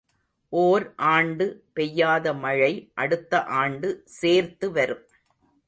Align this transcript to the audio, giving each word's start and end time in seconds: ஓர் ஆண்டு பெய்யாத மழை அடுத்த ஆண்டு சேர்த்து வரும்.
ஓர் 0.53 0.93
ஆண்டு 0.95 1.45
பெய்யாத 1.73 2.33
மழை 2.33 2.91
அடுத்த 2.93 3.43
ஆண்டு 3.43 4.01
சேர்த்து 4.05 4.71
வரும். 4.71 5.05